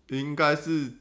[0.07, 0.95] 应该是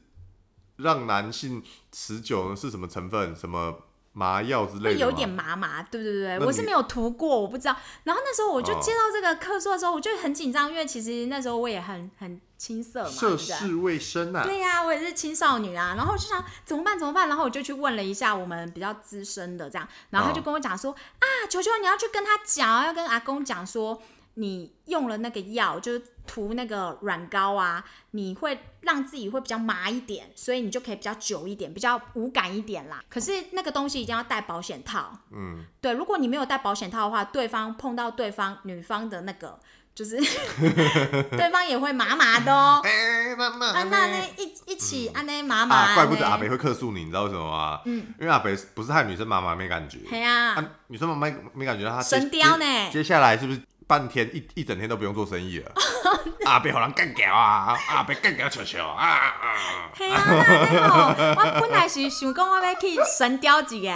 [0.78, 1.62] 让男性
[1.92, 3.36] 持久是什么成分？
[3.36, 3.76] 什么
[4.12, 7.76] 麻药之类的有点麻麻，对对对，我是没有涂过，我不知道。
[8.02, 13.36] 然后那时候我就哦接到这个客诉的时候，我就很紧张，因为其实那时候我也很很青涩嘛，涉？
[13.36, 14.42] 世未深啊。
[14.42, 24.02] 对呀、我也是青少女啊，然后我就想怎么办怎么办，然后我就去问了一下我们比较资深的这样，然后他就哦跟我讲说、啊，球球你要去跟他讲，要跟阿公讲说
[24.38, 33.02] 你用了那个药，就是涂那个软膏啊，你会让自己会比较麻一点，所以你就可以比较久一点，比较无感一点啦。
[33.08, 39.58] 可是那个东西一定要戴保险套，嗯，对，如果你没有戴保险套的话，对方碰到对方女方的那个。
[39.98, 40.16] 就是
[41.36, 47.80] 对方也会麻麻的哦，哎、那那啊，那呢一一起安内麻麻啊，怪不得阿北会克诉你，你知道为什么吗？
[47.84, 52.64] 嗯，因为阿北不是害女生妈妈没感觉，对呀、啊，女生妈妈没没感觉，她接神雕呢。
[52.92, 55.72] 接接下来是不是半天一一整天都不用做生意了？
[56.46, 59.90] 啊，被好人干掉啊，啊，被干掉球球啊啊！
[59.94, 63.92] 嘿啊，我本来是想讲我要去神雕一个，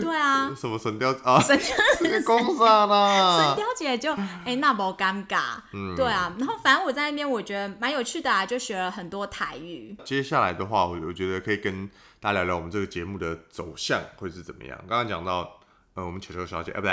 [0.00, 1.40] 对啊，什么神雕啊？
[1.40, 3.54] 神雕这个公啥神啦？
[3.56, 4.12] 雕姐就
[4.44, 5.40] 哎、那不尴尬，
[5.72, 11.88] 嗯对啊，然后反正我在那边我觉得蛮有趣的啊，就学了很多台语，接下来的话，我我觉得可以跟
[12.20, 14.78] 大家聊聊我们这个节目的走向会是怎么样。
[14.88, 15.58] 刚刚讲到，
[15.94, 16.92] 呃，我们球球小姐，哎、不对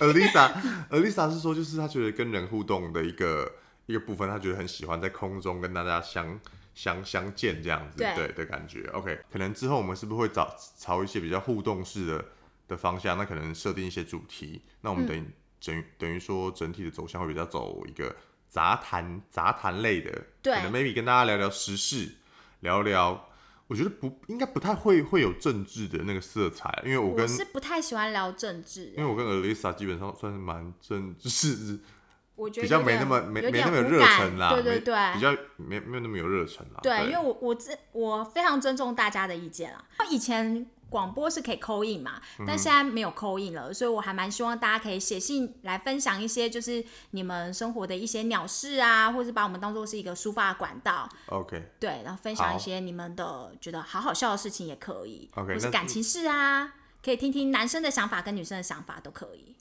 [0.00, 3.52] 呃，Elisa，Elisa 是说，就是她觉得跟人互动的一个
[3.84, 6.40] 一个部分，她觉得很喜欢在空中跟大家相
[6.74, 8.88] 相相见这样子，对对的感觉。
[8.94, 12.24] OK，可能之后我们是不是会找朝一些比较互动式的
[12.68, 13.18] 的方向？
[13.18, 15.22] 那可能设定一些主题，那我们等于、
[15.62, 18.16] 等于等于说整体的走向会比较走一个
[18.48, 22.14] 杂谈杂谈类的，对可能 maybe 跟大家聊聊时事，
[22.60, 23.28] 聊聊。
[23.68, 31.80] 我觉得不应该不太会会有政治的那个色彩，因为我跟我是不太喜欢聊政治因为，我跟 Elisa 基本上算是蛮政治，
[32.36, 36.80] 我觉得比较没那么没没那么有热忱啦，对对没对，比较没没有那么有热忱啦。
[36.82, 39.84] 对，因为我我这我非常尊重大家的意见啦。
[40.10, 51.72] 以前广播是可以扣印嘛，嗯但现在没有扣印了，所以我还蛮希望大家可以写信来分享一些就是你们生活的一些鸟事啊，或是把我们当做是一个抒发的管道，OK。
[51.80, 59.54] 对，然后分享一些你们的觉得好好笑的事情也可以 OK，或是感情事啊，可以听听男生的想法跟女生的想法都可以。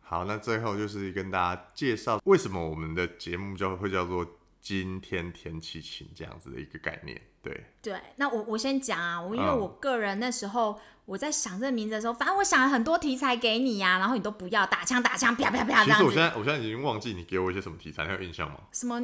[0.00, 4.26] 好，那最后就是跟大家介绍为什么我们的节目叫会叫做
[4.60, 7.20] 今天天气晴这样子的一个概念。
[7.40, 18.58] 对，对，那我我先讲啊，我因为嗯我个人那时候我在想这个名字的时候，反正我想了很多题材给你呀、然后你都不要，打枪打枪，啪啪啪这其实我现子，在我现在已经忘记你给我一些什么题材，你还有印象吗？
[18.72, 18.96] 什 么，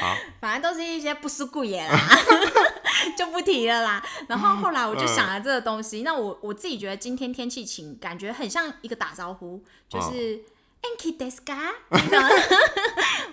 [0.00, 1.98] 啊反正都是一些不是故也啦，
[3.16, 4.04] 就不提了啦。
[4.26, 10.42] 然后后来我就想了这个东西，那我我自己觉得今天天气晴，感觉很像一个打招呼，就是。
[10.82, 12.18] Enki d e s k a 那个，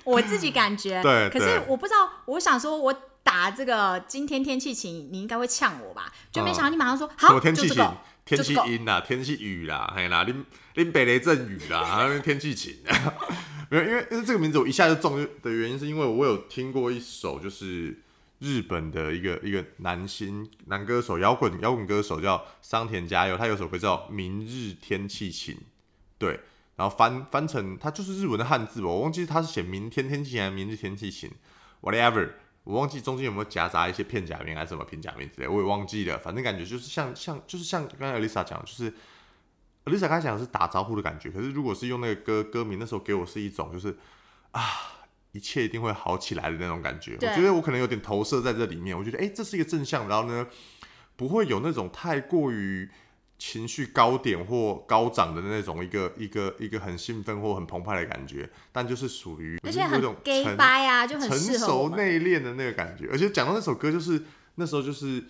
[0.03, 6.11] 我自己感觉，对可是我不知道，我想说，我打这个今天天气晴，你应该会呛我吧？
[6.31, 7.91] 就没想到你马上说、什好，么天气晴？
[8.25, 12.75] 天气阴啦，天气雨啦，嘿啦，林林北雷阵雨啦， 然后天气晴。
[13.69, 17.99] 没有，因为因为这个名字我一下就中的原因，是因为我有听过一首就是
[18.39, 25.55] 日本的一个一个男星男歌手，摇滚摇滚歌手叫桑田佳佑，他有首歌叫《明日天气晴》，
[26.17, 26.39] 对，
[26.75, 31.31] 然后翻翻成它就是日文的汉字吧，我忘记它是写明天天气晴还是明日天气晴
[31.81, 32.31] ，whatever。
[32.65, 36.17] 我忘记中间有没有夹杂一些片假名还是什么片假名之类，我也忘记了。
[36.17, 38.91] 反正感觉就是像像就是像刚才 Lisa 讲，就是
[39.85, 41.29] Lisa 刚才讲的是打招呼的感觉。
[41.29, 43.95] 可是如果是用那个歌歌名，那时候给我是一种就是
[44.49, 44.61] 啊，
[45.31, 47.13] 一切一定会好起来的那种感觉。
[47.13, 48.97] 我对觉得我可能有点投射在这里面。
[48.97, 50.47] 我觉得哎、诶这是一个正向，然后呢，
[51.15, 52.89] 不会有那种太过于
[53.37, 61.97] 情绪高点或高涨的那种一个一个一个很兴奋或很澎湃的感觉，但就是属于而且很 gay 啊，就很成熟们。
[61.97, 63.07] 内敛的那个感觉。
[63.11, 64.23] 而且讲到那首歌，就是
[64.55, 65.23] 那时候就是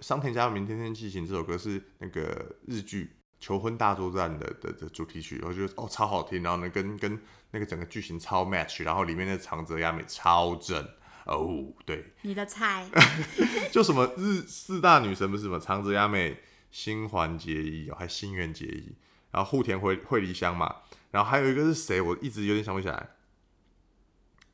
[0.00, 3.04] 桑田佳佑《明天天气晴》这首歌是那个日剧
[3.40, 7.18] 《求婚大作战的》的的主题曲，我觉得哦超好听，然后呢跟跟
[7.50, 10.86] 那个整个剧情超 match，然后里面的长泽雅美超正
[11.26, 12.88] 哦，对，你的菜，
[13.72, 16.38] 就什么日四大女神不是什么长泽雅美、
[16.70, 18.94] 新垣结衣哦，还新垣结衣，
[19.30, 20.76] 然后户田惠惠梨香嘛，
[21.10, 23.10] 然后还有一个是谁，我一直有点想不起来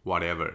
[0.05, 0.55] ，whatever。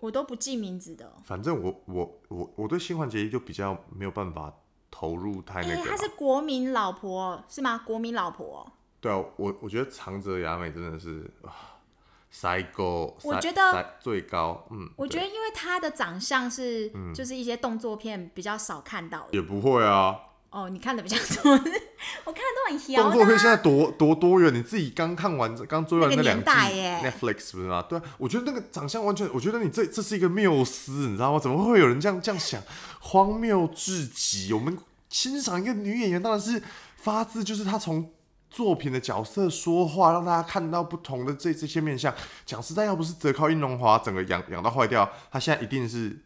[0.00, 1.12] 我都不记名字的。
[1.24, 4.54] 反正我我我我对新垣结衣就比较没有办法
[4.92, 5.90] 投入太哎、那个啦。
[5.90, 7.78] 她是国民老婆是吗？
[7.84, 11.82] 国民老婆，对啊，我我觉得长泽雅美真的是啊，
[12.30, 19.30] 塞高，塞我觉得最高，嗯，我觉得因为她的长相是，就是一些动作片比较少看到的。
[19.32, 20.16] 也不会啊。
[20.58, 23.48] 哦，你看的比较多，我看的都很摇动作片现。
[23.48, 27.84] 在多多多元，你自己刚看完刚追完那两年代 Netflix 不是吗？
[27.88, 31.38] 对啊，我觉得那个长相完全，我觉得你这这是一个缪斯，你知道吗？
[31.38, 32.60] 怎么会有人这样这样想？
[32.98, 34.52] 荒谬至极！
[34.52, 34.76] 我们
[35.08, 36.60] 欣赏一个女演员，当然是
[36.96, 38.10] 发自就是她从
[38.50, 42.12] 作品的角色说话，让大家看到不同的这这些面相。
[42.44, 46.18] 讲实在，要不是泽靠英龙华整个养养到坏掉，她现在一定是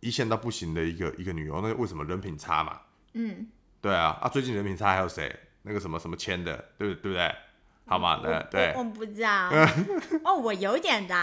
[0.00, 1.60] 一线到不行的一个一个女优。
[1.60, 2.80] 那为什么人品差嘛？
[3.14, 3.48] 嗯，
[3.80, 5.34] 对啊，啊，最近人品差还有谁？
[5.62, 7.34] 那个什么什么签的，对不对不对？
[7.86, 9.48] 好嘛，那对我我不知道。
[10.24, 11.14] 哦，我有点的。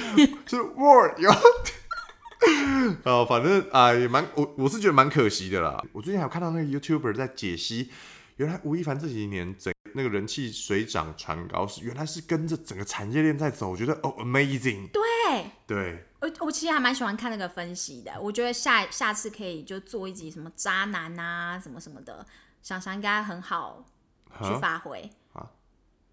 [0.46, 1.30] 是 word 有。
[3.04, 5.82] 哦，反正啊、也蛮我我是觉得蛮可惜的啦。
[5.92, 7.90] 我最近还有看到那个 YouTuber 在解析，
[8.36, 13.70] 原来吴亦凡这几年整那个人气水涨船高，是原来是跟着整个产业链在走。
[13.70, 14.88] 我觉得哦，amazing。
[14.90, 18.12] 对，对，我我其实还蛮喜欢看那个分析的。
[18.20, 22.24] 我觉得下下次可以就做一集什么渣男啊，什么什么的，
[22.62, 23.84] 想想应该很好
[24.38, 25.50] 去啊发挥啊。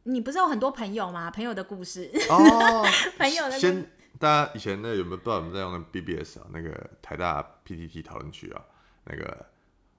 [0.03, 1.29] 你不是有很多朋友吗？
[1.29, 2.85] 朋友的故事，哦，
[3.19, 6.47] 朋友的先大家以前那有没有不知道有没有在用那 BBS 啊？
[6.51, 8.61] 那个台大 PTT 讨论区啊，
[9.03, 9.45] 那个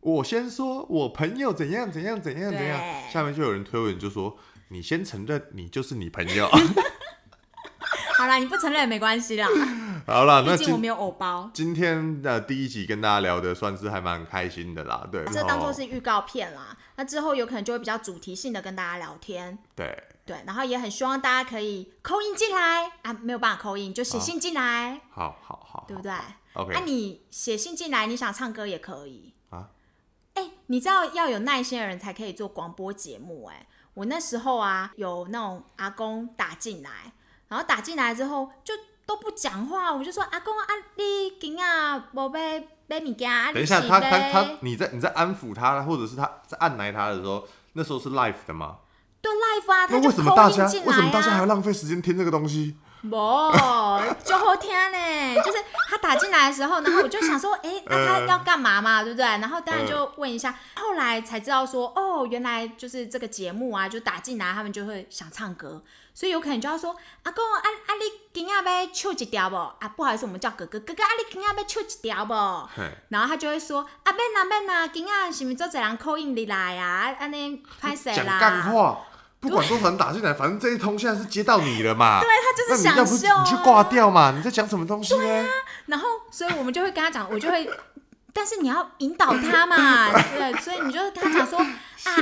[0.04, 2.78] 我先说我朋友怎样怎样怎样怎样，
[3.10, 4.36] 下面就有人推文就说
[4.68, 6.46] 你先承认你就是你朋友。
[8.16, 9.48] 好啦，你不承认也没关系啦，
[10.06, 11.50] 好了，那今毕竟我没有偶包。
[11.54, 26.12] 今天的第一集跟大家聊的算是还蛮开心的啦，对，这当做是预告片啦，那之后有可能就会比较主题性的跟大家聊天，对，对，然后也很希望大家可以扣印进来啊，没有办法扣印就写信进来，好好好，对不对
[26.52, 29.33] ？？OK，那、你写信进来，你想唱歌也可以
[30.34, 30.42] 啊。
[30.42, 37.12] 哎、你知道要有耐心的人才可以做广播节目、哎，我那时候啊，有那种阿公打进来，
[37.48, 38.74] 然后打进来之后就
[39.06, 40.66] 都不讲话，我就说阿公啊，
[40.96, 48.78] 你今啊宝贝买物件，啊等一下，他他他，你在你在安抚他，或者是他在按来他的时候，那时候是 live 的吗？
[49.20, 51.46] 对 live 啊，他为什么大家为什么大家还要啊。
[51.46, 52.76] 浪费时间听这个东西？
[53.08, 53.16] 不，
[54.24, 55.34] 就好听呢。
[55.44, 55.58] 就是
[55.90, 59.24] 他打进来的时候，然后我就想说，哎、 那他要干嘛嘛，对不对？
[59.24, 65.82] 然后当然就问一下，后来才知道说，哦，原来就是这个节目啊，就打进来，他们就会想唱歌，
[66.14, 68.62] 所以有可能就要说，阿公，啊啊，你今仔要
[68.92, 69.56] 唱一条不？
[69.56, 72.34] 啊，不好意思，我们叫哥哥，哥哥，啊，你今仔要唱一条不？
[73.08, 77.10] 然后他就会说，啊，免啦免啦，今仔是毋是做一人口音你来啊？
[77.10, 78.98] 啊安尼拍谁讲啦？
[79.48, 82.20] 不管多少人打进来，反正这一通现在是接到你了嘛。
[82.20, 84.32] 对，他就是那你要不享受啊你去挂掉嘛？
[84.36, 85.46] 你在讲什么东西呢？
[85.86, 87.68] 然后，所以我们就会跟他讲，我就会，
[88.32, 90.52] 但是你要引导他嘛， 对？
[90.60, 91.68] 所以你就跟他讲说，啊，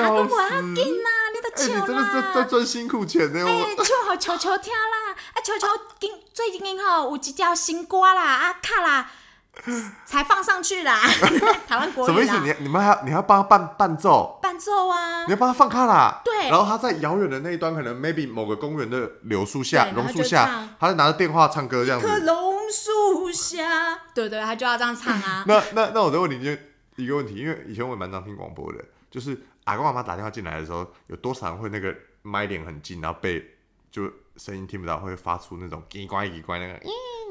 [0.00, 3.44] 阿公我要紧啦，你哎，都笑你真的是在啦，赚辛苦钱呢。
[3.46, 5.66] 哎，我唱好球球听啦，啊，球球
[6.00, 9.11] 今最近吼有一条新歌啦，啊，卡啦，
[10.06, 10.98] 才放上去啦，
[11.68, 12.38] 台湾国什么意思？
[12.40, 14.38] 你你们还要你还要帮他伴伴奏？
[14.42, 15.24] 伴奏啊。
[15.26, 16.48] 你，要帮他放卡啦，对。
[16.48, 22.06] 然后他在遥远的那一端，可能 maybe 某个公园的柳树下、榕树下，他在拿着电话唱歌这样子。
[22.06, 26.50] 棵榕树下，对对，他就要这样唱啊， 那那那我再问题就
[26.96, 28.78] 一个问题，因为以前我也蛮常听广播的，
[29.10, 33.44] 就是阿公阿妈打电话进来的时候，有多少人会那个麦脸很近，然后被
[33.90, 36.74] 就声音听不到，会发出那种叽呱叽呱那个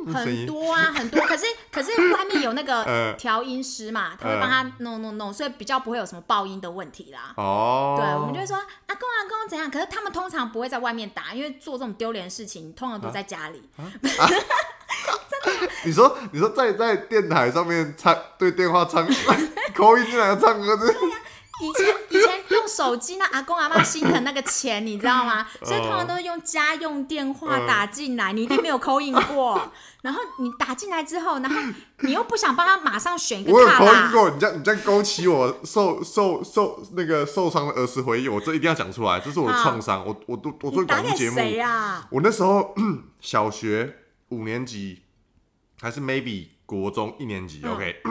[0.05, 0.45] 很。
[0.45, 1.21] 多啊，很多。
[1.25, 7.33] 可是可是外面有那 呃个调音师嘛，他会帮他弄弄弄，所以比较不会有什么爆音的问题啦。
[7.37, 13.61] 哦，对，我们就会说阿公阿公怎样，可是他们通常不会在外面打，因为做这种丢脸的事情，通常都在家里。
[15.83, 19.05] 你说你说在在电台上面唱对电话唱
[19.73, 20.93] 口音进来唱歌，这
[21.61, 25.47] 以前以前用手机，那阿公阿妈心疼那个钱，你知道吗？
[25.63, 29.71] 所以通常都是用家用电话打进来，你一定没有扣印过。
[30.01, 31.55] 然后你打进来之后，然后
[31.99, 40.03] 你又不想帮他马上选一个我有卡啦，口音过，你这样你这样勾起我受受受那个受伤的儿时回忆，我这一定要讲出来，这是我的创伤。
[40.03, 42.07] 我我都我做你打给广播节目，谁呀？
[42.09, 42.73] 我那时候
[43.21, 43.97] 小学
[44.29, 45.03] 五年级，
[45.79, 48.01] 还是 maybe 国中一年级、嗯 o k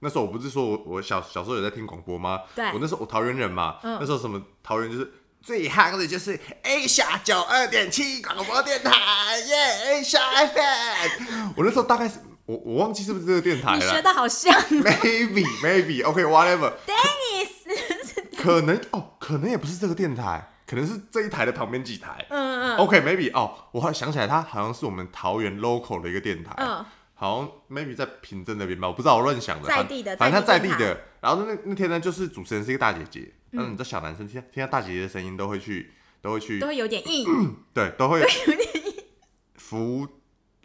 [0.00, 2.40] 那时候我不是说我我小小时候有在听广播吗？
[2.54, 8.90] 对我那时候我桃园人嘛，嗯那时候什么桃园就是最夯的就是 A 下九二点七广播电台
[9.38, 9.56] 耶
[9.86, 11.52] ，A 下 FM。
[11.56, 17.46] 我那时候大概是我我忘记是不是这个电台你学了的好像，maybe maybe OK whatever，Dennis。
[18.36, 22.24] 可能哦，可能也不是这个电台，可能是这一台的旁边几台。
[22.28, 26.52] 嗯嗯 OK maybe 哦，我还想起来，它好像是我们桃园 local 的一个电台。
[26.58, 26.84] 嗯，
[27.18, 29.66] 好像 maybe 在平镇那边吧，我不知道，我乱想的。
[29.66, 31.00] 在地的反反正他在地的。
[31.20, 33.56] 然后那那天呢，就是主持人是一个大姐姐，嗯。
[33.58, 35.90] 那你知道小男生听听到大姐姐的声音都会去，
[36.20, 39.04] 都会去都，会有点硬， 对，都会 有点硬
[39.56, 40.06] 扶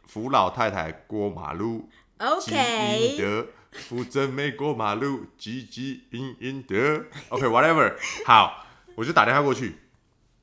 [0.05, 1.89] 扶老太太过马路，
[2.19, 7.05] 挤 OK，的，扶正妹过马路，挤挤应应的。
[7.29, 7.95] OK，whatever，
[8.27, 9.77] 好，我就打电话过去，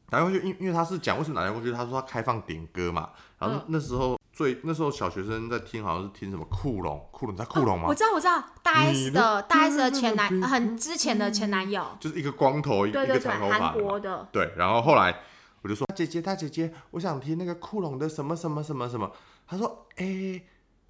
[0.09, 3.65] 打电话过去，因因为他是讲为什么打电话过去，他说他开放点歌嘛，然后嗯。
[3.69, 7.86] 那时候最那时候小学生在听，好像是听什么库龙，库龙你知道库龙吗？
[7.89, 13.74] 我知道，我知道，大 S 的的大 S 的前男很之前的前男友，就是一个光头，一个长头发
[14.30, 15.12] 对，然后后来
[15.62, 19.11] 我就说姐姐大姐姐，我想听那个库龙的什么什么什么什么。
[19.45, 20.41] 她说哎、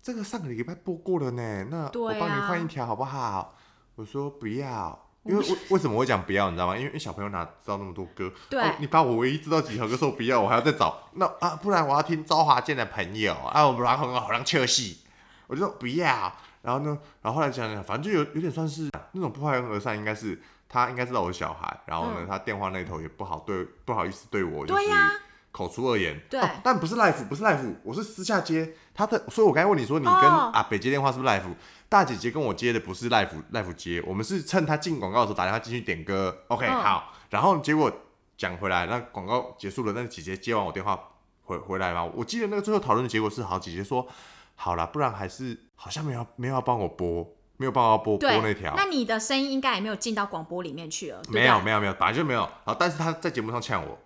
[0.03, 3.55] 这个上个礼拜播过了呢，那我对帮你啊换一条好不好？
[3.94, 5.08] 我说不要。
[5.29, 6.76] 因为为为什么会讲不要，你知道吗？
[6.76, 8.33] 因为因为小朋友哪知道那么多歌？
[8.49, 11.09] 对哦你把我唯一知道几条歌说不要，我还要再找。
[11.14, 14.99] 那啊，不然我要听周华健的朋友啊，我不然很好像切戏，
[15.47, 16.33] 我就说不要。
[16.62, 25.12] 然后呢，然后后来想想，反正就有有点算是那种不欢而散，应该是他应该知道我是小孩，然后呢，嗯他电话那头也不好对不好意思对我，就是对呀
[25.51, 26.20] 口出恶言。
[26.30, 26.40] 对。
[26.40, 28.74] 哦但不是 live，不是 live，我是私下接。
[28.94, 31.55] 他的，所以我刚才问你说你跟哦阿北接电话是不是 live？
[31.88, 36.44] 大姐姐跟我接的不是 live 接，我们是趁他进广告的时候打电话进去点歌。
[36.49, 36.80] OK，、嗯。
[36.80, 37.90] 好，然后结果
[38.36, 40.99] 讲回来，那广告结束了，那姐姐接完我电话
[41.42, 44.07] 回回来嘛，我记得那个最后讨论的结果是，好，姐姐说
[44.55, 47.26] 好啦，不然还是好像没有没有要帮我播，
[47.57, 52.40] 没有办法播播那条，那你的声音应该也没有进到广播里面去了，没有没有没有，本来就没有。
[52.40, 53.99] 然后但是他在节目上呛我，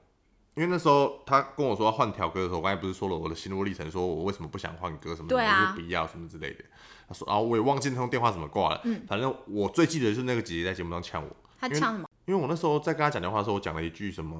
[0.54, 6.64] 因为那时候他跟我说要换条歌的时候，我刚才不是说了我的心路历程，说我为什么不想换歌什么什么，对啊不要什么之类的。
[7.08, 11.28] 他说啊，我也忘记那通电话怎么挂了，嗯反正我最记得就是那个姐姐在节目上呛我，
[11.66, 12.08] 因为他唱什么？
[12.26, 14.38] 因为我那时候在跟她讲电话的时候，我讲了一句什么。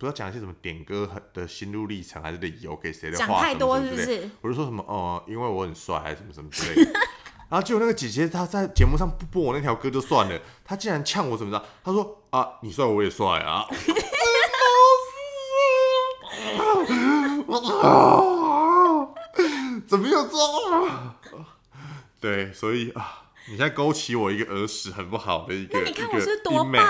[0.00, 4.30] 不知道讲一些什么点歌的心路历程，还是理由给谁的话，讲太多是不是？
[4.40, 6.92] 我就说什么哦、因为我很帅，还是什么什么之类的。
[7.48, 11.64] 然后结果那个姐姐她在节目上不播我那条歌就算了，她竟然呛我怎么着？
[11.82, 13.66] 她说啊，你帅我也帅啊！
[19.88, 20.36] 怎么又这
[20.70, 21.14] 样？
[22.20, 26.84] 对，所以啊，你现在勾起我一个儿时很不好的一个那你看我是多棒！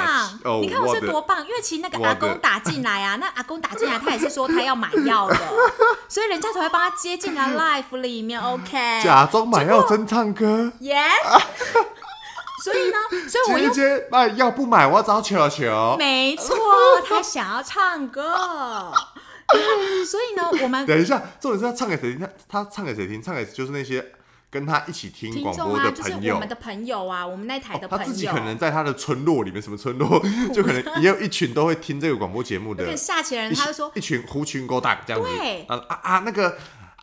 [0.44, 5.36] 哦，你看我是多棒，因为其实那个阿公打进来啊， 那阿公打进来，他也是说他要买药的，
[6.08, 8.40] 所以人家才会帮他接进来 life 里面。
[8.40, 10.72] OK，假装买药真唱歌。
[10.80, 11.02] ，Yes。
[12.64, 12.96] 所以呢，
[13.28, 15.94] 所以我姐又姐，那要不买，我要找球球。
[15.96, 16.56] 没错，
[17.06, 18.92] 他想要唱歌。
[20.06, 22.20] 所以呢，我们等一下，重点是他唱给谁听？
[22.20, 22.28] 他
[22.64, 23.20] 他唱给谁听？
[23.22, 24.04] 唱给就是那些
[24.50, 26.34] 跟他一起听广播的就是朋友。
[26.34, 30.22] 我们的朋友啊，我们那台的他朋友，他自己可能在他的村落里面，什么村落，
[30.54, 35.28] 就可能也有一群都会听这个广播节目的下棋的人，一他就说一群狐群狗党这样子。
[35.28, 36.56] 对啊啊啊，那个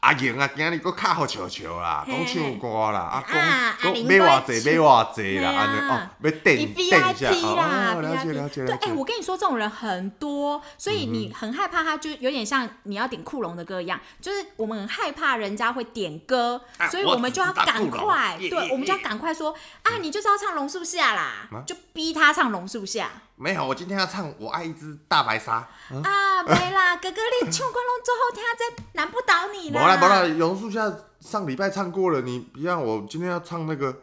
[0.05, 2.13] 阿莹啊，今日个卡好笑笑啦，嘿。
[2.13, 5.57] 讲唱歌啦，啊啊讲买偌济哥去买偌济啦，对啊。
[5.57, 8.73] 安尼哦，要垫你垫一下哦，了解了，VIP 对，哎、解。
[8.73, 8.93] 了解。
[8.93, 23.09] 我跟你说，这种人很多，所以你很害怕他，就有点像你要点库龙的歌一样，就是我们很害怕人家会点歌，啊所以我们就要赶快，对，我们就要赶快说啊，你就是要唱龙树下啦，啊就逼他唱榕树下。
[23.37, 25.67] 没有，我今天要唱《我爱一只大白鲨》。
[26.03, 30.27] 啊，没啦， 哥哥你唱关龙之后，他再难不倒你没啦没啦，啦。
[30.37, 34.01] 榕树下上礼拜唱过了，你不让我今天要唱那个。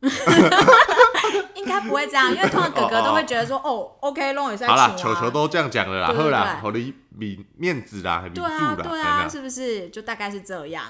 [1.54, 4.94] 应该不会这样，因为通常哥哥都会觉得说，哦，OK，弄也是在好啦。
[4.96, 9.90] 球球都这样讲了啦，对对好啦，对好的比面子啦，比住对啊，啦，对啊，是不是？
[9.90, 10.84] 就大概是这样。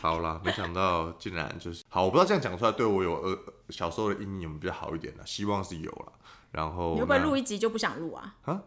[0.00, 3.36] 好啦，没想到竟然就是好，我不知道这样讲出来对我有呃
[3.70, 5.22] 小时候的阴影有没有比较好一点呢？
[5.26, 6.12] 希望是有啦。
[6.52, 8.36] 然后你会不会录一集就不想录啊？
[8.44, 8.62] 啊？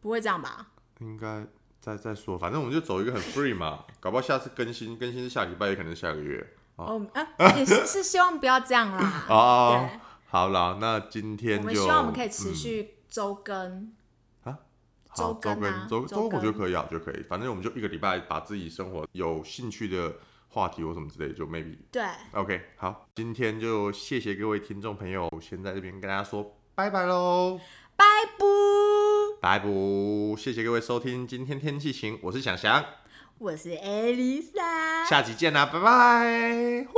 [0.00, 0.68] 不会这样吧？
[1.00, 1.46] 应该
[1.80, 6.54] 再再说，反正我们就走一个很 free 嘛，搞不好下次更新更新是下礼拜，也可能是下个月。
[6.76, 7.26] 哦，啊，
[7.56, 9.24] 也是是希望不要这样啦。
[9.30, 9.88] 哦，
[10.26, 13.92] 好啦，那今天我们希望我们可以持嗯续周更。
[15.08, 17.22] 好周更周周更我觉得可以啊，我觉得可以。
[17.22, 20.16] 反正我们就一个礼拜把自己生活有兴趣的
[20.48, 22.60] 话题或什么之类，就 maybe 对，OK。
[22.76, 27.58] 好，今天就谢谢各位听众朋友，先在这边跟大家说拜拜喽，
[27.96, 28.04] 拜
[28.38, 28.44] 拜，
[29.40, 29.66] 拜拜，
[30.36, 32.84] 谢谢各位收听今天天气晴，我是想翔，
[33.38, 36.86] 我是艾丽莎下集见啦，拜拜。
[36.86, 36.92] 呼